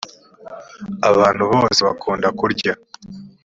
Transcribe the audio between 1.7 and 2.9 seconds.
bakunda kurya.